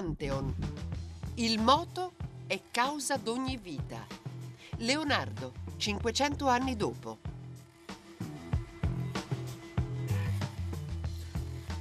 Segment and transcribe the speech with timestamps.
[0.00, 0.54] Pantheon.
[1.34, 2.14] Il moto
[2.46, 4.06] è causa d'ogni vita.
[4.78, 7.18] Leonardo, 500 anni dopo.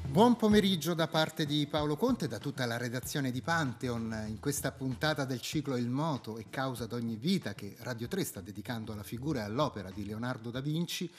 [0.06, 4.40] Buon pomeriggio da parte di Paolo Conte e da tutta la redazione di Pantheon in
[4.42, 8.92] questa puntata del ciclo Il moto è causa d'ogni vita che Radio 3 sta dedicando
[8.92, 11.10] alla figura e all'opera di Leonardo da Vinci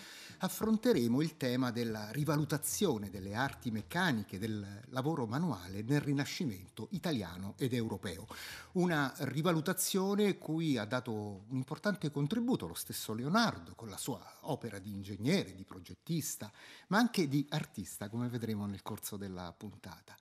[0.42, 7.74] affronteremo il tema della rivalutazione delle arti meccaniche, del lavoro manuale nel Rinascimento italiano ed
[7.74, 8.26] europeo.
[8.72, 11.12] Una rivalutazione cui ha dato
[11.48, 16.50] un importante contributo lo stesso Leonardo con la sua opera di ingegnere, di progettista,
[16.88, 20.16] ma anche di artista, come vedremo nel corso della puntata.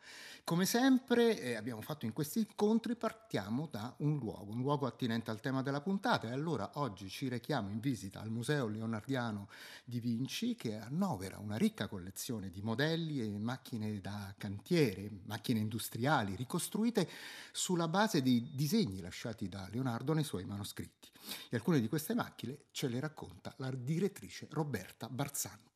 [0.49, 5.29] Come sempre eh, abbiamo fatto in questi incontri, partiamo da un luogo, un luogo attinente
[5.29, 9.47] al tema della puntata e allora oggi ci rechiamo in visita al Museo Leonardiano
[9.85, 16.35] di Vinci che annovera una ricca collezione di modelli e macchine da cantiere, macchine industriali
[16.35, 17.07] ricostruite
[17.51, 21.09] sulla base dei disegni lasciati da Leonardo nei suoi manoscritti.
[21.49, 25.68] E alcune di queste macchine ce le racconta la direttrice Roberta Barzanti.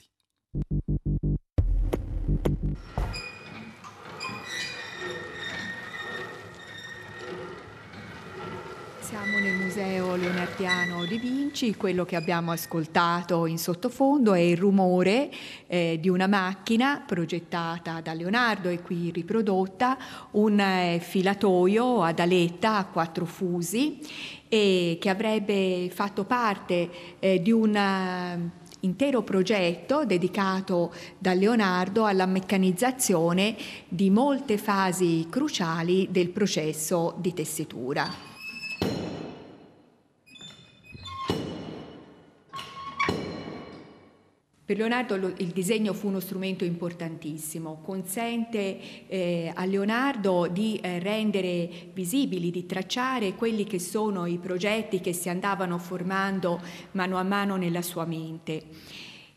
[9.73, 15.31] Museo Leonardiano di Vinci, quello che abbiamo ascoltato in sottofondo è il rumore
[15.65, 19.97] eh, di una macchina progettata da Leonardo e qui riprodotta,
[20.33, 23.99] un eh, filatoio ad aletta a quattro fusi
[24.47, 28.51] e che avrebbe fatto parte eh, di un eh,
[28.81, 33.55] intero progetto dedicato da Leonardo alla meccanizzazione
[33.87, 38.32] di molte fasi cruciali del processo di tessitura.
[44.65, 51.69] Per Leonardo il disegno fu uno strumento importantissimo, consente eh, a Leonardo di eh, rendere
[51.91, 56.61] visibili, di tracciare quelli che sono i progetti che si andavano formando
[56.91, 58.63] mano a mano nella sua mente.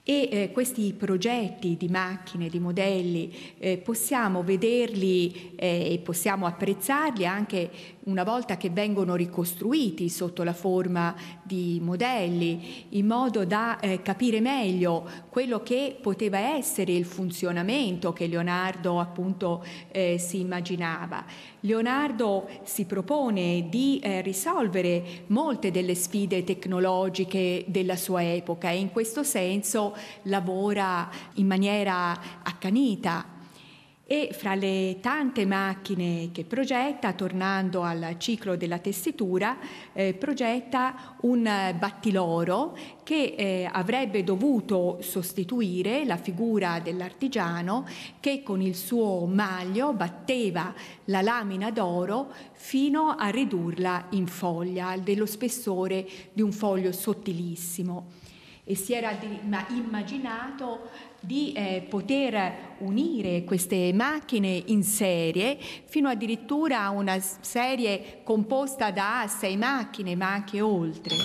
[0.05, 7.27] E eh, questi progetti di macchine, di modelli, eh, possiamo vederli eh, e possiamo apprezzarli
[7.27, 7.69] anche
[8.05, 11.12] una volta che vengono ricostruiti sotto la forma
[11.47, 18.27] di modelli, in modo da eh, capire meglio quello che poteva essere il funzionamento che
[18.27, 21.25] Leonardo appunto eh, si immaginava.
[21.61, 28.91] Leonardo si propone di eh, risolvere molte delle sfide tecnologiche della sua epoca e in
[28.91, 33.34] questo senso lavora in maniera accanita
[34.09, 39.59] e fra le tante macchine che progetta, tornando al ciclo della tessitura,
[39.93, 41.43] eh, progetta un
[41.77, 47.84] battiloro che eh, avrebbe dovuto sostituire la figura dell'artigiano
[48.21, 50.72] che con il suo maglio batteva
[51.06, 58.06] la lamina d'oro fino a ridurla in foglia, dello spessore di un foglio sottilissimo.
[58.62, 59.16] E si era
[59.69, 60.91] immaginato
[61.27, 69.27] di eh, poter unire queste macchine in serie fino addirittura a una serie composta da
[69.27, 71.17] sei macchine, ma anche oltre.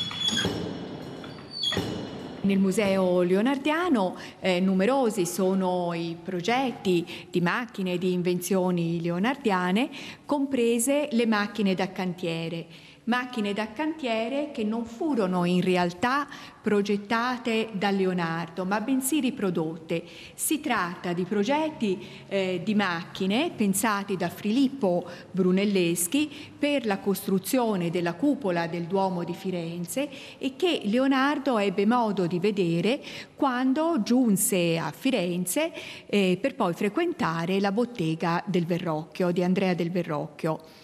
[2.43, 9.91] Nel Museo Leonardiano eh, numerosi sono i progetti di macchine e di invenzioni leonardiane,
[10.25, 12.65] comprese le macchine da cantiere
[13.11, 16.25] macchine da cantiere che non furono in realtà
[16.61, 20.01] progettate da Leonardo, ma bensì riprodotte.
[20.33, 28.13] Si tratta di progetti eh, di macchine pensati da Filippo Brunelleschi per la costruzione della
[28.13, 30.07] cupola del Duomo di Firenze
[30.37, 33.01] e che Leonardo ebbe modo di vedere
[33.35, 35.73] quando giunse a Firenze
[36.05, 40.79] eh, per poi frequentare la bottega del Verrocchio, di Andrea del Verrocchio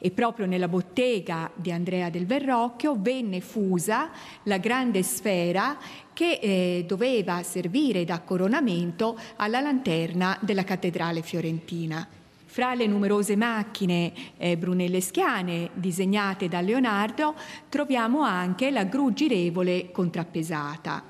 [0.00, 4.10] e proprio nella bottega di Andrea del Verrocchio venne fusa
[4.44, 5.76] la grande sfera
[6.12, 12.06] che eh, doveva servire da coronamento alla lanterna della cattedrale fiorentina.
[12.46, 17.34] Fra le numerose macchine eh, brunelleschiane disegnate da Leonardo
[17.68, 21.09] troviamo anche la gru girevole contrappesata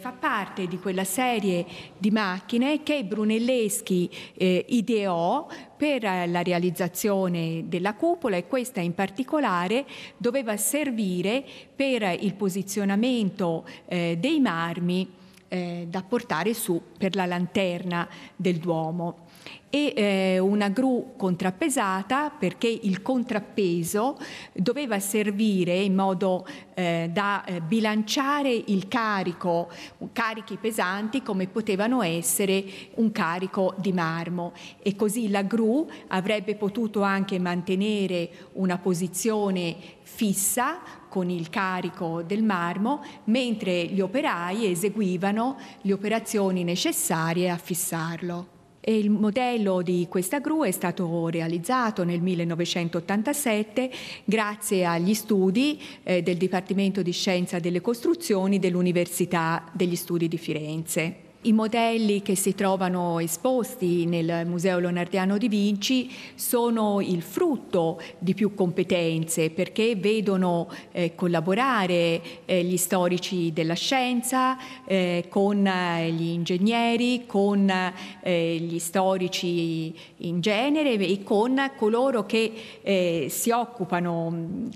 [0.00, 1.66] fa parte di quella serie
[1.98, 9.84] di macchine che Brunelleschi eh, ideò per la realizzazione della cupola e questa in particolare
[10.16, 11.44] doveva servire
[11.76, 15.06] per il posizionamento eh, dei marmi
[15.50, 19.26] eh, da portare su per la lanterna del Duomo.
[19.72, 24.18] e eh, una gru contrappesata perché il contrappeso
[24.52, 26.44] doveva servire in modo
[26.74, 29.70] eh, da eh, bilanciare il carico,
[30.12, 32.64] carichi pesanti come potevano essere
[32.96, 40.80] un carico di marmo e così la gru avrebbe potuto anche mantenere una posizione fissa
[41.10, 48.58] con il carico del marmo, mentre gli operai eseguivano le operazioni necessarie a fissarlo.
[48.80, 53.90] E il modello di questa gru è stato realizzato nel 1987
[54.24, 61.29] grazie agli studi eh, del Dipartimento di Scienza delle Costruzioni dell'Università degli Studi di Firenze.
[61.42, 68.34] I modelli che si trovano esposti nel Museo Leonardiano di Vinci sono il frutto di
[68.34, 76.28] più competenze perché vedono eh, collaborare eh, gli storici della scienza eh, con eh, gli
[76.28, 77.72] ingegneri, con
[78.20, 82.52] eh, gli storici in genere e con coloro che
[82.82, 84.68] eh, si occupano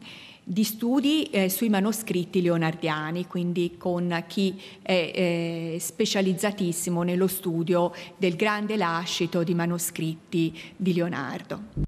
[0.44, 8.36] di studi eh, sui manoscritti leonardiani, quindi con chi è eh, specializzatissimo nello studio del
[8.36, 11.83] grande lascito di manoscritti di Leonardo.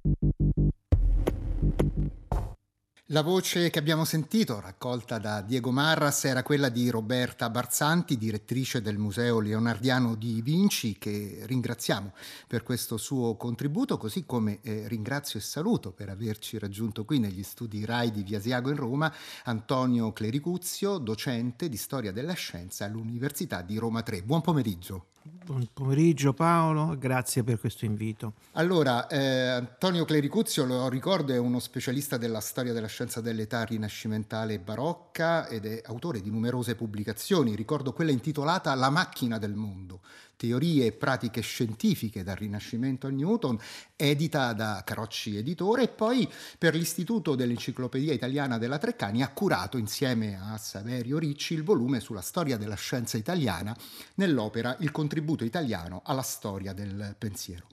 [3.11, 8.82] La voce che abbiamo sentito, raccolta da Diego Marras, era quella di Roberta Barzanti, direttrice
[8.82, 12.12] del Museo Leonardiano di Vinci, che ringraziamo
[12.49, 17.44] per questo suo contributo, così come eh, ringrazio e saluto per averci raggiunto qui negli
[17.44, 19.14] studi RAI di Via Siago in Roma
[19.44, 24.25] Antonio Clericuzio, docente di storia della scienza all'Università di Roma 3.
[24.25, 25.16] Buon pomeriggio.
[25.28, 28.34] Buon pomeriggio Paolo, grazie per questo invito.
[28.52, 34.55] Allora, eh, Antonio Clericuzio, lo ricordo, è uno specialista della storia della scienza dell'età rinascimentale
[34.55, 37.56] e barocca ed è autore di numerose pubblicazioni.
[37.56, 40.00] Ricordo quella intitolata La macchina del mondo,
[40.37, 43.59] teorie e pratiche scientifiche dal Rinascimento a Newton,
[43.97, 50.38] edita da Carocci Editore e poi per l'Istituto dell'Enciclopedia Italiana della Treccani ha curato insieme
[50.41, 53.75] a Saverio Ricci il volume sulla storia della scienza italiana
[54.15, 57.67] nell'opera Il contributo italiano alla storia del pensiero.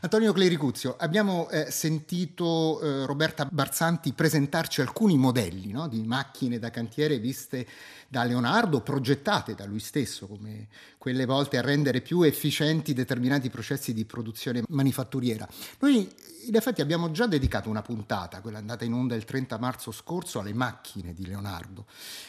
[0.00, 6.70] Antonio Clericuzio, abbiamo eh, sentito eh, Roberta Barzanti presentarci alcuni modelli no, di macchine da
[6.70, 7.66] cantiere viste
[8.10, 13.92] da Leonardo, progettate da lui stesso, come quelle volte a rendere più efficienti determinati processi
[13.92, 15.46] di produzione manifatturiera.
[15.80, 16.10] Noi
[16.46, 20.40] in effetti abbiamo già dedicato una puntata, quella andata in onda il 30 marzo scorso,
[20.40, 21.84] alle macchine di Leonardo,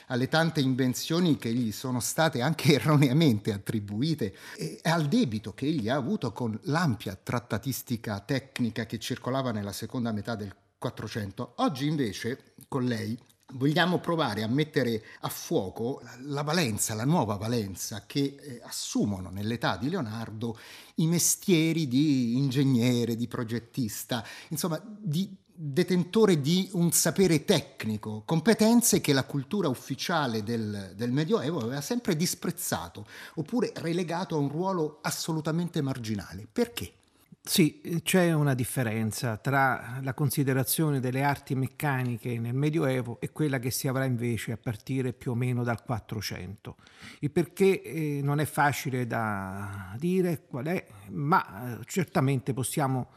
[0.08, 5.88] alle tante invenzioni che gli sono state anche erroneamente attribuite e al debito che egli
[5.88, 11.54] ha avuto con l'ampia trattatistica tecnica che circolava nella seconda metà del 400.
[11.58, 13.18] Oggi invece con lei
[13.54, 19.78] vogliamo provare a mettere a fuoco la valenza, la nuova valenza che eh, assumono nell'età
[19.78, 20.58] di Leonardo
[20.96, 29.12] i mestieri di ingegnere, di progettista, insomma di detentore di un sapere tecnico, competenze che
[29.12, 33.06] la cultura ufficiale del, del Medioevo aveva sempre disprezzato
[33.36, 36.48] oppure relegato a un ruolo assolutamente marginale.
[36.50, 36.94] Perché?
[37.42, 43.72] Sì, c'è una differenza tra la considerazione delle arti meccaniche nel Medioevo e quella che
[43.72, 46.76] si avrà invece a partire più o meno dal 400.
[47.20, 53.08] Il perché eh, non è facile da dire qual è, ma eh, certamente possiamo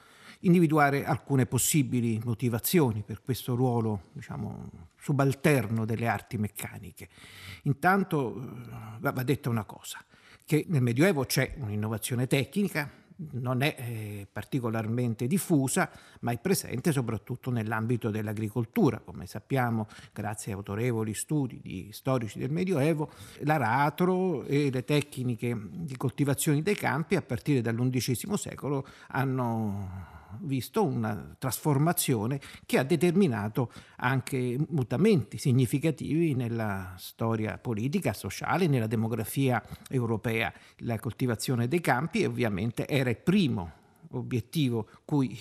[0.40, 7.08] individuare alcune possibili motivazioni per questo ruolo, diciamo, subalterno delle arti meccaniche.
[7.64, 10.02] Intanto eh, va detta una cosa,
[10.44, 13.01] che nel Medioevo c'è un'innovazione tecnica,
[13.32, 15.90] non è eh, particolarmente diffusa,
[16.20, 19.00] ma è presente soprattutto nell'ambito dell'agricoltura.
[19.00, 25.96] Come sappiamo, grazie a autorevoli studi di storici del Medioevo, l'aratro e le tecniche di
[25.96, 34.58] coltivazione dei campi a partire dall'undicesimo secolo hanno visto una trasformazione che ha determinato anche
[34.68, 40.52] mutamenti significativi nella storia politica, sociale, nella demografia europea.
[40.78, 45.38] La coltivazione dei campi ovviamente era il primo obiettivo cui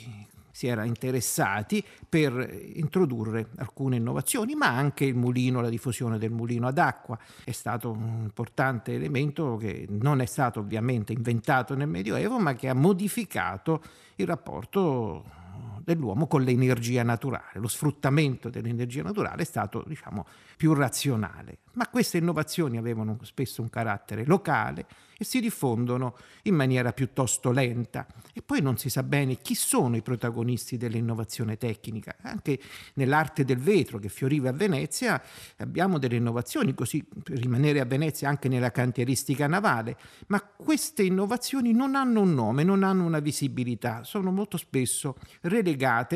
[0.51, 6.67] si era interessati per introdurre alcune innovazioni, ma anche il mulino, la diffusione del mulino
[6.67, 7.17] ad acqua.
[7.43, 12.69] È stato un importante elemento che non è stato ovviamente inventato nel Medioevo, ma che
[12.69, 13.81] ha modificato
[14.15, 15.39] il rapporto
[15.83, 17.59] dell'uomo con l'energia naturale.
[17.59, 20.25] Lo sfruttamento dell'energia naturale è stato, diciamo,
[20.57, 21.59] più razionale.
[21.73, 24.85] Ma queste innovazioni avevano spesso un carattere locale
[25.17, 28.05] e si diffondono in maniera piuttosto lenta.
[28.33, 32.17] E poi non si sa bene chi sono i protagonisti dell'innovazione tecnica.
[32.21, 32.59] Anche
[32.95, 35.21] nell'arte del vetro che fioriva a Venezia
[35.57, 39.97] abbiamo delle innovazioni, così per rimanere a Venezia anche nella cantieristica navale,
[40.27, 45.70] ma queste innovazioni non hanno un nome, non hanno una visibilità, sono molto spesso relegate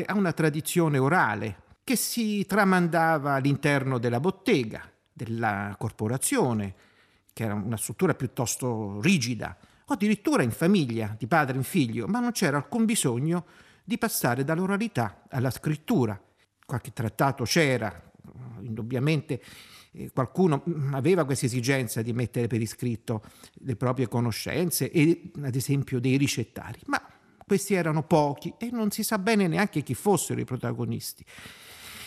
[0.06, 4.82] a una tradizione orale che si tramandava all'interno della bottega,
[5.12, 6.74] della corporazione,
[7.32, 12.18] che era una struttura piuttosto rigida, o addirittura in famiglia, di padre in figlio, ma
[12.18, 13.46] non c'era alcun bisogno
[13.84, 16.20] di passare dall'oralità alla scrittura.
[16.64, 18.10] Qualche trattato c'era,
[18.62, 19.40] indubbiamente
[19.92, 23.22] eh, qualcuno aveva questa esigenza di mettere per iscritto
[23.60, 27.00] le proprie conoscenze e ad esempio dei ricettari, ma
[27.46, 31.24] questi erano pochi e non si sa bene neanche chi fossero i protagonisti.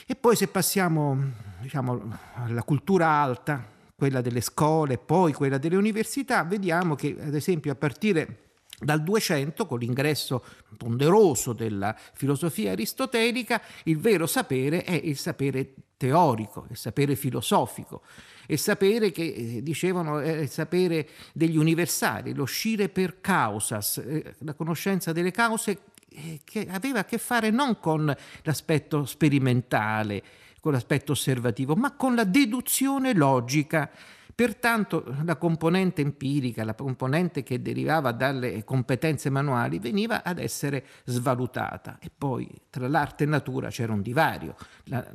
[0.05, 1.17] E poi se passiamo
[1.61, 3.65] diciamo, alla cultura alta,
[3.95, 8.48] quella delle scuole, poi quella delle università, vediamo che ad esempio a partire
[8.79, 10.43] dal 200, con l'ingresso
[10.77, 18.01] ponderoso della filosofia aristotelica, il vero sapere è il sapere teorico, il sapere filosofico,
[18.47, 24.35] il sapere che eh, dicevano è il sapere degli universali, lo scire per causas, eh,
[24.39, 30.23] la conoscenza delle cause eh, che aveva a che fare non con l'aspetto sperimentale,
[30.61, 33.91] con l'aspetto osservativo, ma con la deduzione logica.
[34.39, 41.97] Pertanto la componente empirica, la componente che derivava dalle competenze manuali veniva ad essere svalutata
[41.99, 44.55] e poi tra l'arte e natura c'era un divario.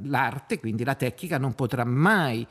[0.03, 2.47] l'arte, quindi la tecnica, non potrà mai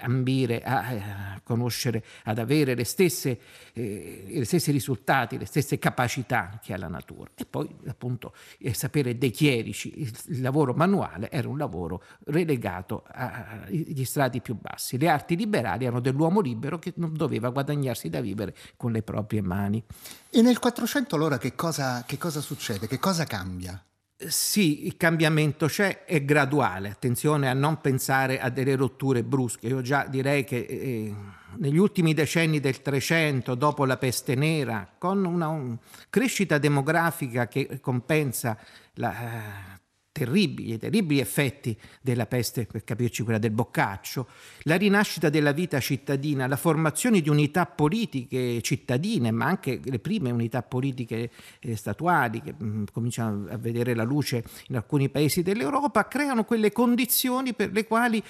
[0.00, 3.38] ambire a, eh, conoscere, ad avere le stesse,
[3.72, 7.30] eh, gli stessi risultati, le stesse capacità che ha la natura.
[7.34, 13.04] E poi appunto il sapere dei chierici, il, il lavoro manuale era un lavoro relegato
[13.06, 14.98] agli strati più bassi.
[14.98, 19.42] Le arti liberali erano dell'uomo libero che non doveva guadagnarsi da vivere con le proprie
[19.42, 19.82] mani.
[20.30, 22.86] E nel 400 allora che cosa, che cosa succede?
[22.86, 23.80] Che cosa cambia?
[24.18, 29.66] Sì, il cambiamento c'è, è graduale, attenzione a non pensare a delle rotture brusche.
[29.66, 31.14] Io già direi che eh,
[31.56, 35.76] negli ultimi decenni del Trecento, dopo la peste nera, con una un,
[36.08, 38.56] crescita demografica che compensa
[38.94, 39.75] la, eh,
[40.16, 44.26] terribili, terribili effetti della peste, per capirci quella del boccaccio,
[44.62, 50.30] la rinascita della vita cittadina, la formazione di unità politiche cittadine, ma anche le prime
[50.30, 51.30] unità politiche
[51.60, 56.44] eh, statuali che mh, mm, cominciano a vedere la luce in alcuni paesi dell'Europa, creano
[56.44, 58.22] quelle condizioni per le quali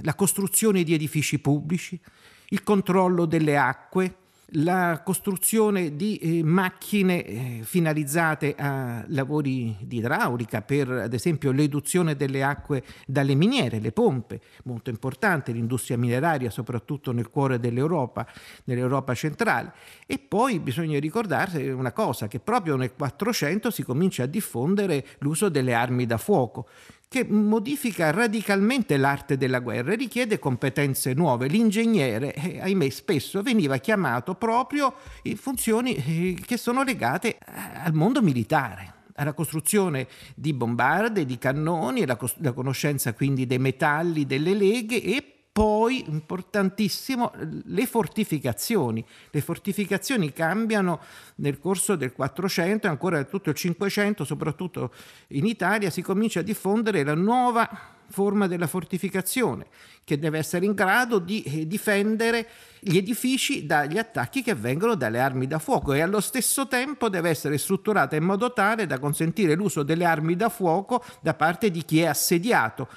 [0.00, 2.00] la costruzione di edifici pubblici,
[2.48, 4.14] il controllo delle acque,
[4.56, 12.14] la costruzione di eh, macchine eh, finalizzate a lavori di idraulica per ad esempio l'eduzione
[12.14, 18.26] delle acque dalle miniere, le pompe, molto importante l'industria mineraria soprattutto nel cuore dell'Europa,
[18.64, 19.72] nell'Europa centrale.
[20.06, 25.48] E poi bisogna ricordarsi una cosa, che proprio nel 400 si comincia a diffondere l'uso
[25.48, 26.68] delle armi da fuoco
[27.14, 31.46] che modifica radicalmente l'arte della guerra e richiede competenze nuove.
[31.46, 34.92] L'ingegnere, eh, ahimè, spesso veniva chiamato proprio
[35.22, 37.38] in funzioni eh, che sono legate eh,
[37.84, 43.60] al mondo militare alla costruzione di bombarde, di cannoni, la, cos- la conoscenza quindi dei
[43.60, 47.30] metalli, delle leghe e poi, importantissimo,
[47.66, 49.06] le fortificazioni.
[49.30, 50.98] Le fortificazioni cambiano
[51.36, 54.92] nel corso del 400 e ancora tutto il 500, soprattutto
[55.28, 57.70] in Italia, si comincia a diffondere la nuova
[58.08, 59.66] forma della fortificazione,
[60.02, 62.48] che deve essere in grado di eh, difendere
[62.80, 67.30] gli edifici dagli attacchi che vengono dalle armi da fuoco e allo stesso tempo deve
[67.30, 71.84] essere strutturata in modo tale da consentire l'uso delle armi da fuoco da parte di
[71.84, 72.88] chi è assediato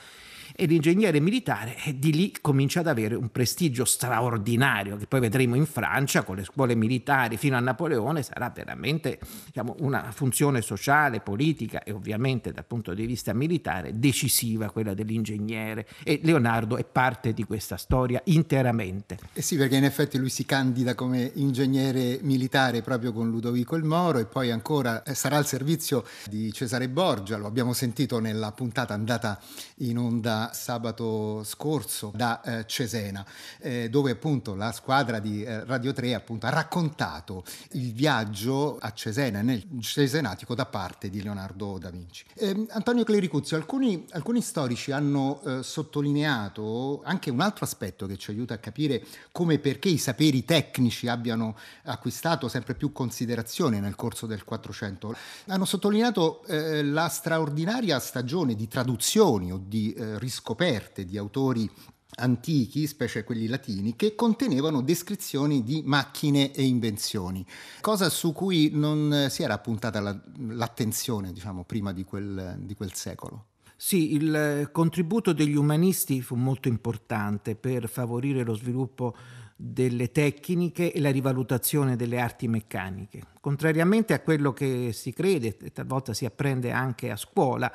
[0.60, 5.68] e l'ingegnere militare di lì comincia ad avere un prestigio straordinario che poi vedremo in
[5.68, 11.84] Francia con le scuole militari fino a Napoleone sarà veramente diciamo, una funzione sociale, politica
[11.84, 17.44] e ovviamente dal punto di vista militare decisiva quella dell'ingegnere e Leonardo è parte di
[17.44, 19.20] questa storia interamente.
[19.34, 23.84] Eh sì, perché in effetti lui si candida come ingegnere militare proprio con Ludovico il
[23.84, 28.52] Moro e poi ancora eh, sarà al servizio di Cesare Borgia, lo abbiamo sentito nella
[28.54, 29.40] puntata andata
[29.82, 33.26] in onda sabato scorso da eh, Cesena,
[33.60, 38.92] eh, dove appunto la squadra di eh, Radio 3 appunto, ha raccontato il viaggio a
[38.94, 42.24] Cesena, nel Cesenatico da parte di Leonardo da Vinci.
[42.36, 48.32] Ehm, Antonio Clericuzio, alcuni, alcuni storici hanno eh, sottolineato anche un altro aspetto che ci
[48.32, 53.96] aiuta a capire come e perché i saperi tecnici abbiano acquistato sempre più considerazione nel
[53.96, 55.16] corso del 400.
[55.48, 61.70] Hanno sottolineato eh, la straordinaria stagione di traduzioni o di eh, riscoperte di autori
[62.20, 67.46] antichi, specie quelli latini, che contenevano descrizioni di macchine e invenzioni,
[67.82, 72.94] cosa su cui non si era appuntata la, l'attenzione, diciamo, prima di quel, di quel
[72.94, 73.46] secolo.
[73.76, 79.16] Sì, il contributo degli umanisti fu molto importante per favorire lo sviluppo
[79.56, 83.22] delle tecniche e la rivalutazione delle arti meccaniche.
[83.40, 87.72] Contrariamente a quello che si crede e talvolta si apprende anche a scuola,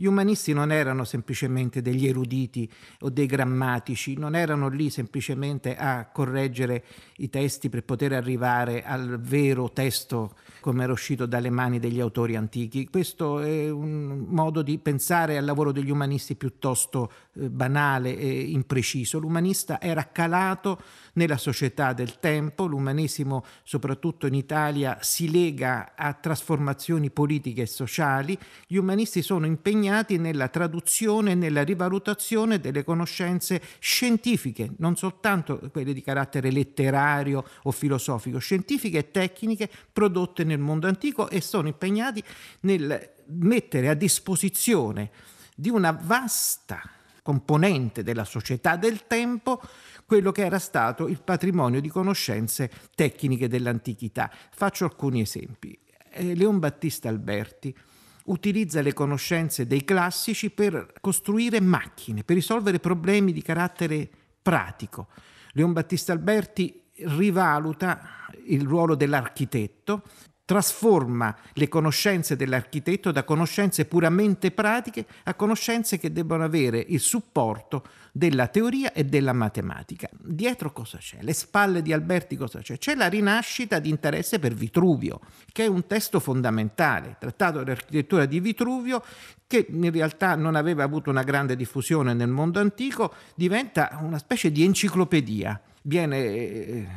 [0.00, 6.08] gli umanisti non erano semplicemente degli eruditi o dei grammatici, non erano lì semplicemente a
[6.12, 6.84] correggere
[7.16, 12.36] i testi per poter arrivare al vero testo come era uscito dalle mani degli autori
[12.36, 12.86] antichi.
[12.88, 19.18] Questo è un modo di pensare al lavoro degli umanisti piuttosto eh, banale e impreciso.
[19.18, 20.80] L'umanista era calato
[21.18, 28.38] nella società del tempo, l'umanesimo soprattutto in Italia si lega a trasformazioni politiche e sociali,
[28.66, 35.92] gli umanisti sono impegnati nella traduzione e nella rivalutazione delle conoscenze scientifiche, non soltanto quelle
[35.92, 42.22] di carattere letterario o filosofico, scientifiche e tecniche prodotte nel mondo antico e sono impegnati
[42.60, 45.10] nel mettere a disposizione
[45.54, 46.80] di una vasta
[47.28, 49.60] componente della società del tempo
[50.08, 54.32] quello che era stato il patrimonio di conoscenze tecniche dell'antichità.
[54.32, 55.78] Faccio alcuni esempi.
[56.12, 57.76] Eh, Leon Battista Alberti
[58.24, 64.08] utilizza le conoscenze dei classici per costruire macchine, per risolvere problemi di carattere
[64.40, 65.08] pratico.
[65.52, 70.04] Leon Battista Alberti rivaluta il ruolo dell'architetto
[70.48, 77.84] trasforma le conoscenze dell'architetto da conoscenze puramente pratiche a conoscenze che debbono avere il supporto
[78.12, 80.08] della teoria e della matematica.
[80.18, 81.18] Dietro cosa c'è?
[81.20, 82.78] Le spalle di Alberti cosa c'è?
[82.78, 85.20] C'è la rinascita di interesse per Vitruvio,
[85.52, 89.04] che è un testo fondamentale, trattato dell'architettura di Vitruvio,
[89.46, 94.50] che in realtà non aveva avuto una grande diffusione nel mondo antico, diventa una specie
[94.50, 95.60] di enciclopedia.
[95.82, 96.88] Viene eh,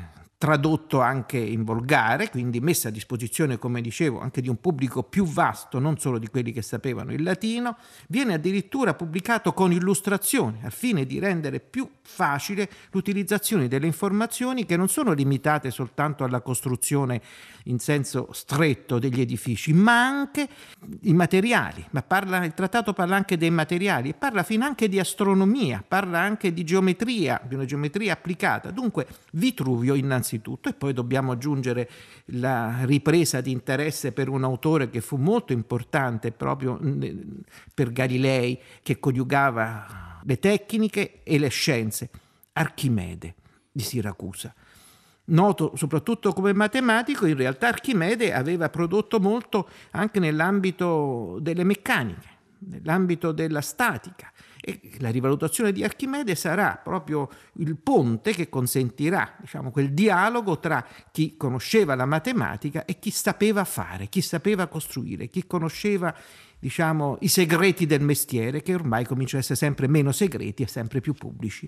[0.42, 5.24] tradotto anche in volgare, quindi messo a disposizione, come dicevo, anche di un pubblico più
[5.24, 10.72] vasto, non solo di quelli che sapevano il latino, viene addirittura pubblicato con illustrazioni al
[10.72, 17.22] fine di rendere più facile l'utilizzazione delle informazioni che non sono limitate soltanto alla costruzione
[17.66, 20.50] in senso stretto degli edifici, ma anche
[21.02, 21.86] i materiali.
[21.92, 26.52] Ma parla, il trattato parla anche dei materiali, parla fino anche di astronomia, parla anche
[26.52, 28.72] di geometria, di una geometria applicata.
[28.72, 31.90] Dunque Vitruvio innanzitutto innanzitutto e poi dobbiamo aggiungere
[32.26, 36.80] la ripresa di interesse per un autore che fu molto importante proprio
[37.74, 42.10] per Galilei che coniugava le tecniche e le scienze,
[42.54, 43.36] Archimede
[43.72, 44.54] di Siracusa.
[45.24, 52.28] Noto soprattutto come matematico, in realtà Archimede aveva prodotto molto anche nell'ambito delle meccaniche,
[52.60, 59.72] nell'ambito della statica e la rivalutazione di Archimede sarà proprio il ponte che consentirà diciamo,
[59.72, 65.48] quel dialogo tra chi conosceva la matematica e chi sapeva fare, chi sapeva costruire, chi
[65.48, 66.16] conosceva
[66.60, 71.02] diciamo, i segreti del mestiere che ormai cominciano ad essere sempre meno segreti e sempre
[71.02, 71.68] più pubblici.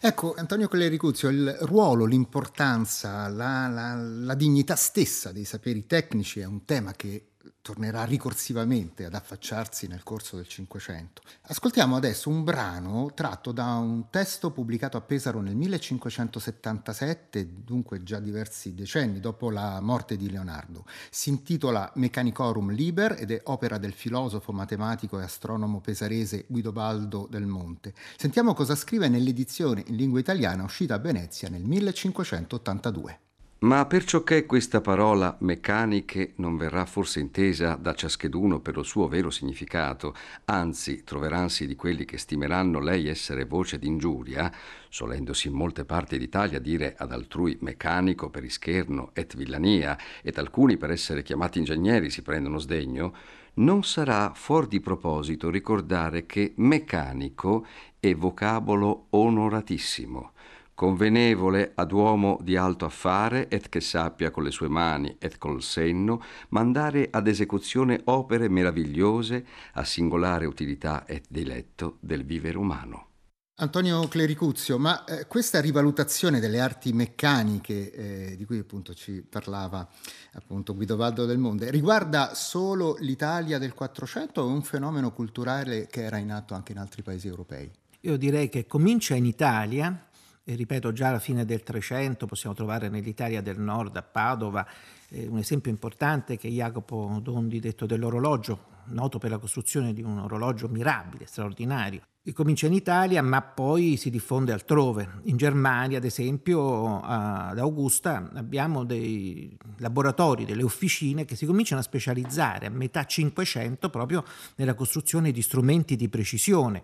[0.00, 6.46] Ecco, Antonio Collericuzio, il ruolo, l'importanza, la, la, la dignità stessa dei saperi tecnici è
[6.46, 7.33] un tema che
[7.64, 11.22] tornerà ricorsivamente ad affacciarsi nel corso del Cinquecento.
[11.46, 18.20] Ascoltiamo adesso un brano tratto da un testo pubblicato a Pesaro nel 1577, dunque già
[18.20, 20.84] diversi decenni dopo la morte di Leonardo.
[21.08, 27.46] Si intitola Mechanicorum Liber ed è opera del filosofo, matematico e astronomo pesarese Guidobaldo del
[27.46, 27.94] Monte.
[28.18, 33.20] Sentiamo cosa scrive nell'edizione in lingua italiana uscita a Venezia nel 1582.
[33.64, 39.08] Ma perciò che questa parola meccaniche non verrà forse intesa da ciascheduno per il suo
[39.08, 44.52] vero significato, anzi troveransi di quelli che stimeranno lei essere voce d'ingiuria,
[44.90, 50.76] solendosi in molte parti d'Italia dire ad altrui meccanico per ischerno et villania, ed alcuni
[50.76, 53.14] per essere chiamati ingegneri si prendono sdegno,
[53.54, 57.66] non sarà fuor di proposito ricordare che meccanico
[57.98, 60.33] è vocabolo onoratissimo
[60.74, 65.62] convenevole ad uomo di alto affare et che sappia con le sue mani et col
[65.62, 73.08] senno mandare ad esecuzione opere meravigliose a singolare utilità et diletto del vivere umano.
[73.56, 79.88] Antonio Clericuzio, ma eh, questa rivalutazione delle arti meccaniche eh, di cui appunto ci parlava
[80.32, 85.86] appunto Guido Valdo del Monde riguarda solo l'Italia del 400 o è un fenomeno culturale
[85.86, 87.70] che era in atto anche in altri paesi europei?
[88.00, 90.04] Io direi che comincia in Italia,
[90.46, 94.66] e ripeto già alla fine del 300 possiamo trovare nell'Italia del Nord, a Padova,
[95.08, 100.18] eh, un esempio importante che Jacopo Dondi detto dell'orologio, noto per la costruzione di un
[100.18, 102.02] orologio mirabile, straordinario.
[102.26, 105.20] E comincia in Italia, ma poi si diffonde altrove.
[105.24, 111.84] In Germania, ad esempio, ad Augusta abbiamo dei laboratori, delle officine che si cominciano a
[111.84, 114.24] specializzare a metà 500 proprio
[114.56, 116.82] nella costruzione di strumenti di precisione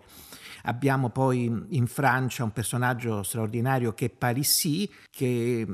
[0.63, 5.65] Abbiamo poi in Francia un personaggio straordinario che è Palissy, che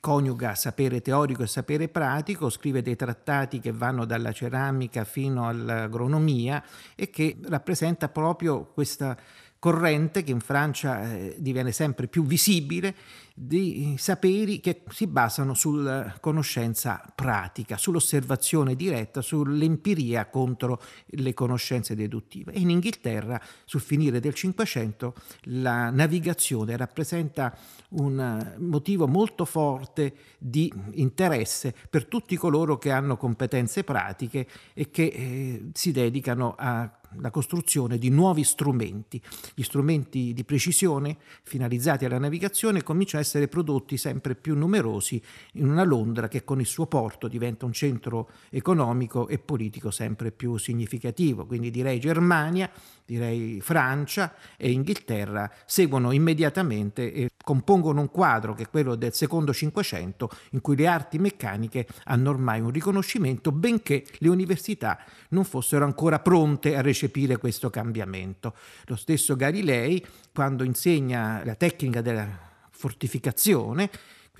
[0.00, 6.62] coniuga sapere teorico e sapere pratico, scrive dei trattati che vanno dalla ceramica fino all'agronomia
[6.94, 9.16] e che rappresenta proprio questa
[9.60, 12.96] corrente che in Francia eh, diviene sempre più visibile
[13.34, 22.52] di saperi che si basano sulla conoscenza pratica, sull'osservazione diretta, sull'empiria contro le conoscenze deduttive.
[22.52, 27.56] E in Inghilterra, sul finire del Cinquecento, la navigazione rappresenta
[27.90, 35.04] un motivo molto forte di interesse per tutti coloro che hanno competenze pratiche e che
[35.04, 39.20] eh, si dedicano a la costruzione di nuovi strumenti.
[39.54, 45.20] Gli strumenti di precisione finalizzati alla navigazione cominciano a essere prodotti sempre più numerosi
[45.54, 50.30] in una Londra che con il suo porto diventa un centro economico e politico sempre
[50.30, 51.46] più significativo.
[51.46, 52.70] Quindi direi Germania,
[53.10, 59.52] direi Francia e Inghilterra seguono immediatamente e compongono un quadro che è quello del secondo
[59.52, 65.84] Cinquecento in cui le arti meccaniche hanno ormai un riconoscimento benché le università non fossero
[65.84, 68.54] ancora pronte a recepire questo cambiamento.
[68.84, 72.28] Lo stesso Galilei quando insegna la tecnica della
[72.70, 73.90] fortificazione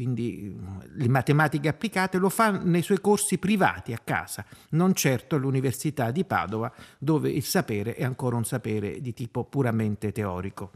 [0.01, 0.59] quindi
[0.95, 6.25] le matematiche applicate, lo fa nei suoi corsi privati a casa, non certo all'Università di
[6.25, 10.71] Padova, dove il sapere è ancora un sapere di tipo puramente teorico.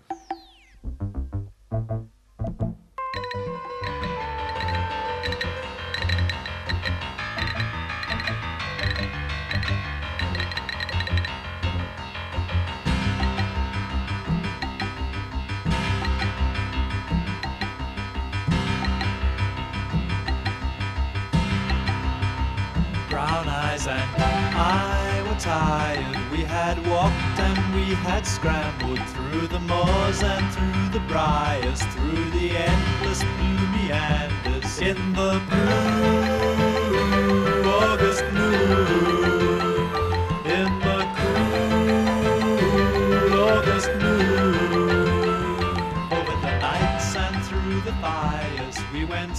[25.44, 26.16] Tired.
[26.31, 32.31] We had walked and we had scrambled through the moors and through the briars, through
[32.31, 36.64] the endless blue meanders in the blue
[37.68, 38.87] August noon.
[40.47, 42.25] In the cool
[43.51, 44.55] August noon.
[46.16, 49.37] Over the nights and through the fires, we went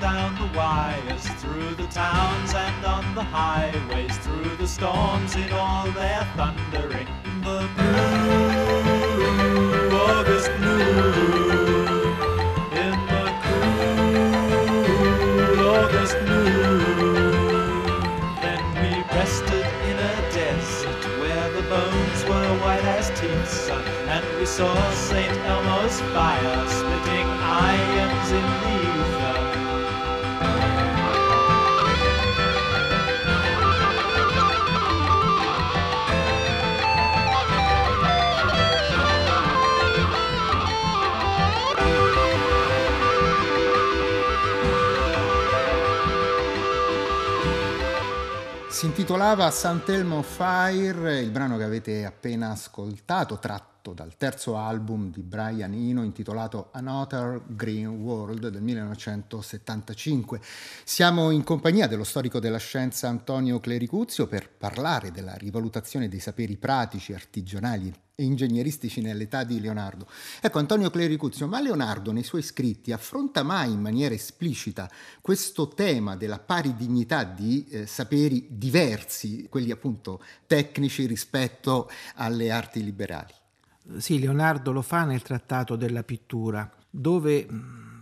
[0.00, 5.90] down the wires, through the towns and on the highways, through the storms in all
[5.92, 7.06] their thundering.
[7.44, 8.80] The blue
[9.92, 12.16] August noon,
[12.72, 13.24] in the
[14.72, 17.34] cool August noon.
[18.40, 23.70] Then we rested in a desert where the bones were white as teeth,
[24.08, 25.36] and we saw St.
[25.44, 28.79] Elmo's fire splitting ions in the
[48.80, 55.22] Si intitolava Sant'Elmo Fire, il brano che avete appena ascoltato, tratto dal terzo album di
[55.22, 60.40] Brian Eno intitolato Another Green World del 1975.
[60.84, 66.58] Siamo in compagnia dello storico della scienza Antonio Clericuzio per parlare della rivalutazione dei saperi
[66.58, 70.06] pratici, artigianali e ingegneristici nell'età di Leonardo.
[70.42, 74.90] Ecco, Antonio Clericuzio, ma Leonardo nei suoi scritti affronta mai in maniera esplicita
[75.22, 82.84] questo tema della pari dignità di eh, saperi diversi, quelli appunto tecnici rispetto alle arti
[82.84, 83.39] liberali?
[83.96, 87.46] Sì, Leonardo lo fa nel trattato della pittura, dove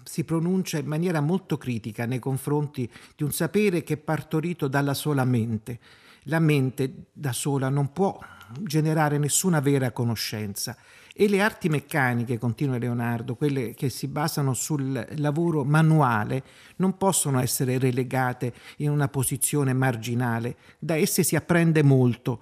[0.04, 4.94] si pronuncia in maniera molto critica nei confronti di un sapere che è partorito dalla
[4.94, 5.78] sola mente.
[6.24, 8.18] La mente da sola non può
[8.62, 10.76] generare nessuna vera conoscenza
[11.14, 16.44] E le arti meccaniche, continua Leonardo, quelle che si basano sul lavoro manuale,
[16.76, 20.56] non possono essere relegate in una posizione marginale.
[20.78, 22.38] Da esse si apprende molto.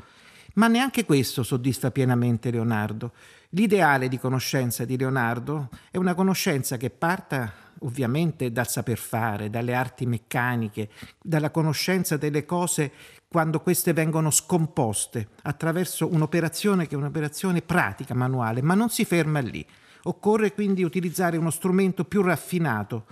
[0.57, 3.12] Ma neanche questo soddisfa pienamente Leonardo.
[3.51, 9.75] L'ideale di conoscenza di Leonardo è una conoscenza che parta ovviamente dal saper fare, dalle
[9.75, 10.88] arti meccaniche,
[11.23, 12.90] dalla conoscenza delle cose
[13.29, 19.40] quando queste vengono scomposte attraverso un'operazione che è un'operazione pratica, manuale, ma non si ferma
[19.40, 19.64] lì.
[20.05, 23.05] Occorre quindi utilizzare uno strumento più raffinato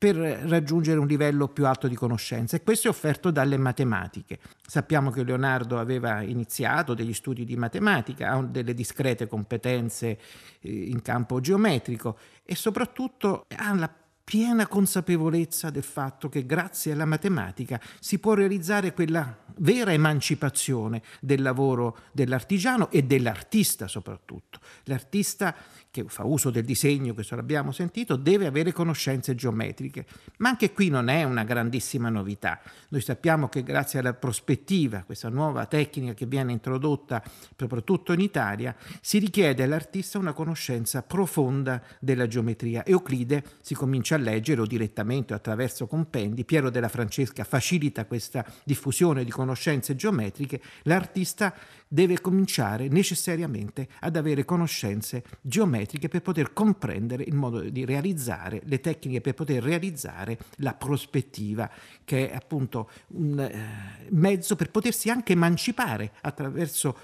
[0.00, 4.38] per raggiungere un livello più alto di conoscenza e questo è offerto dalle matematiche.
[4.66, 10.18] Sappiamo che Leonardo aveva iniziato degli studi di matematica, ha delle discrete competenze
[10.60, 13.94] eh, in campo geometrico e soprattutto ha la
[14.30, 21.42] piena consapevolezza del fatto che grazie alla matematica si può realizzare quella vera emancipazione del
[21.42, 24.60] lavoro dell'artigiano e dell'artista soprattutto.
[24.84, 25.54] L'artista
[25.90, 30.06] che fa uso del disegno, questo l'abbiamo sentito, deve avere conoscenze geometriche.
[30.38, 32.60] Ma anche qui non è una grandissima novità.
[32.90, 37.22] Noi sappiamo che grazie alla prospettiva, questa nuova tecnica che viene introdotta
[37.56, 42.84] soprattutto in Italia, si richiede all'artista una conoscenza profonda della geometria.
[42.86, 49.30] Euclide si comincia a leggerlo direttamente attraverso compendi, Piero della Francesca facilita questa diffusione di
[49.30, 51.52] conoscenze geometriche, l'artista
[51.88, 58.80] deve cominciare necessariamente ad avere conoscenze geometriche per poter comprendere il modo di realizzare le
[58.80, 61.70] tecniche per poter realizzare la prospettiva,
[62.04, 66.96] che è appunto un eh, mezzo per potersi anche emancipare attraverso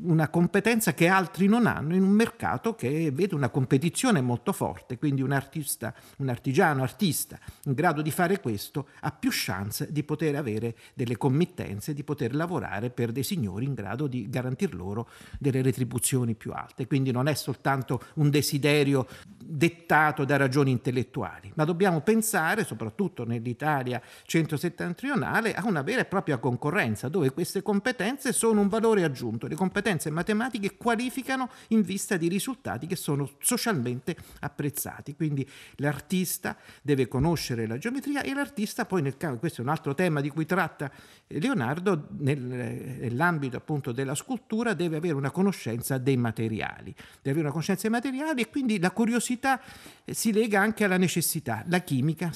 [0.00, 4.98] una competenza che altri non hanno in un mercato che vede una competizione molto forte,
[4.98, 10.02] quindi un artista, un artigiano artista in grado di fare questo ha più chance di
[10.02, 15.08] poter avere delle committenze, di poter lavorare per dei signori in grado di garantir loro
[15.38, 16.86] delle retribuzioni più alte.
[16.86, 19.06] Quindi non è soltanto un desiderio
[19.38, 26.38] dettato da ragioni intellettuali, ma dobbiamo pensare, soprattutto nell'Italia centro-settentrionale, a una vera e propria
[26.38, 29.46] concorrenza dove queste competenze sono un valore aggiunto.
[29.46, 29.75] Le competenze
[30.10, 35.14] matematiche qualificano in vista di risultati che sono socialmente apprezzati.
[35.14, 39.94] Quindi l'artista deve conoscere la geometria e l'artista poi nel caso, questo è un altro
[39.94, 40.90] tema di cui tratta
[41.28, 47.50] Leonardo, nel, nell'ambito appunto della scultura deve avere una conoscenza dei materiali, deve avere una
[47.50, 49.60] conoscenza dei materiali e quindi la curiosità
[50.04, 51.64] si lega anche alla necessità.
[51.66, 52.30] La chimica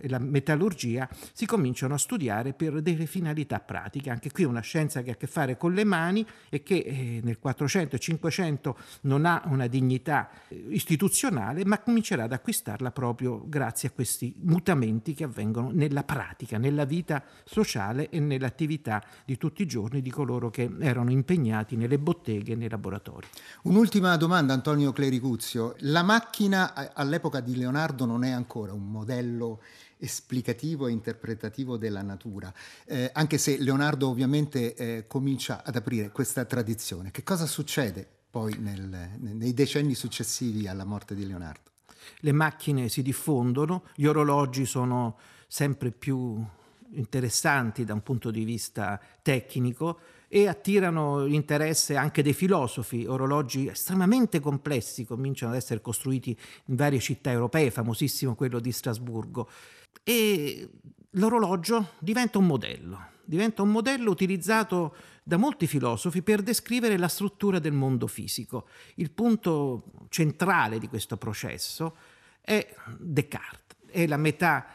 [0.00, 4.10] e la metallurgia si cominciano a studiare per delle finalità pratiche.
[4.10, 6.79] Anche qui è una scienza che ha a che fare con le mani e che
[6.84, 12.90] eh, nel 400 e 500 non ha una dignità eh, istituzionale, ma comincerà ad acquistarla
[12.90, 19.36] proprio grazie a questi mutamenti che avvengono nella pratica, nella vita sociale e nell'attività di
[19.36, 23.26] tutti i giorni di coloro che erano impegnati nelle botteghe e nei laboratori.
[23.62, 25.74] Un'ultima domanda, Antonio Clericuzio.
[25.80, 29.60] La macchina all'epoca di Leonardo non è ancora un modello
[30.00, 32.52] esplicativo e interpretativo della natura,
[32.86, 37.10] eh, anche se Leonardo ovviamente eh, comincia ad aprire questa tradizione.
[37.10, 41.70] Che cosa succede poi nel, nei decenni successivi alla morte di Leonardo?
[42.20, 46.42] Le macchine si diffondono, gli orologi sono sempre più
[46.92, 53.04] interessanti da un punto di vista tecnico e attirano l'interesse anche dei filosofi.
[53.04, 56.36] Orologi estremamente complessi cominciano ad essere costruiti
[56.66, 59.48] in varie città europee, famosissimo quello di Strasburgo.
[60.02, 60.70] E
[61.10, 67.58] l'orologio diventa un modello, diventa un modello utilizzato da molti filosofi per descrivere la struttura
[67.58, 68.68] del mondo fisico.
[68.96, 71.96] Il punto centrale di questo processo
[72.40, 74.66] è Descartes, è la metà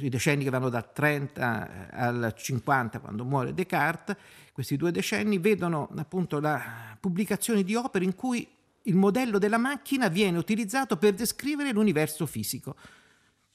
[0.00, 4.16] i decenni che vanno dal 30 al 50 quando muore Descartes,
[4.52, 8.48] questi due decenni vedono appunto la pubblicazione di opere in cui
[8.82, 12.76] il modello della macchina viene utilizzato per descrivere l'universo fisico.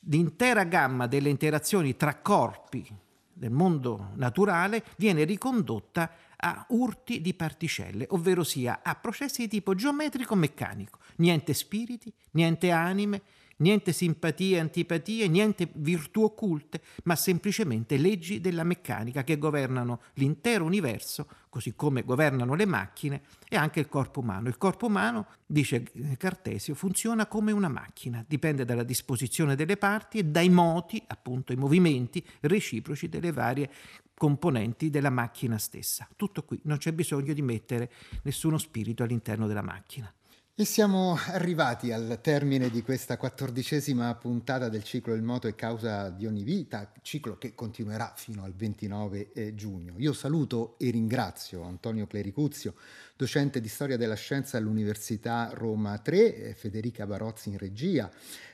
[0.05, 2.85] L'intera gamma delle interazioni tra corpi
[3.33, 9.75] del mondo naturale viene ricondotta a urti di particelle, ovvero sia a processi di tipo
[9.75, 10.99] geometrico-meccanico.
[11.17, 13.21] Niente spiriti, niente anime,
[13.61, 21.27] niente simpatie, antipatie, niente virtù occulte, ma semplicemente leggi della meccanica che governano l'intero universo,
[21.49, 24.49] così come governano le macchine e anche il corpo umano.
[24.49, 25.83] Il corpo umano, dice
[26.17, 31.57] Cartesio, funziona come una macchina, dipende dalla disposizione delle parti e dai moti, appunto i
[31.57, 33.69] movimenti reciproci delle varie
[34.13, 36.07] componenti della macchina stessa.
[36.15, 37.91] Tutto qui, non c'è bisogno di mettere
[38.23, 40.13] nessuno spirito all'interno della macchina.
[40.61, 46.11] E siamo arrivati al termine di questa quattordicesima puntata del ciclo Il moto è causa
[46.11, 49.95] di ogni vita, ciclo che continuerà fino al 29 eh, giugno.
[49.97, 52.75] Io saluto e ringrazio Antonio Clericuzio,
[53.21, 58.09] docente di storia della scienza all'Università Roma 3, Federica Barozzi in regia,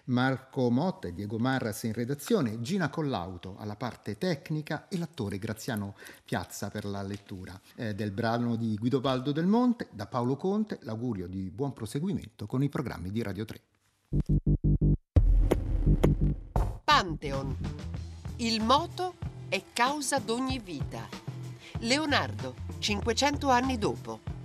[0.05, 5.95] Marco Motta e Diego Marras in redazione, Gina Collauto alla parte tecnica e l'attore Graziano
[6.25, 9.87] Piazza per la lettura eh, del brano di Guido Baldo del Monte.
[9.93, 13.61] Da Paolo Conte l'augurio di buon proseguimento con i programmi di Radio 3.
[16.83, 17.55] Pantheon.
[18.35, 19.13] Il moto
[19.47, 21.07] è causa d'ogni vita.
[21.79, 24.35] Leonardo, 500 anni dopo.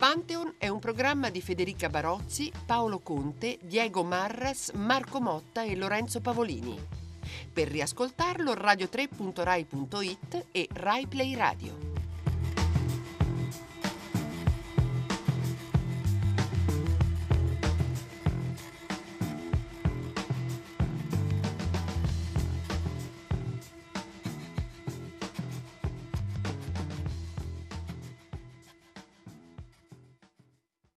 [0.00, 6.22] Pantheon è un programma di Federica Barozzi, Paolo Conte, Diego Marras, Marco Motta e Lorenzo
[6.22, 6.74] Pavolini.
[7.52, 11.89] Per riascoltarlo radio3.rai.it e RaiPlay Radio.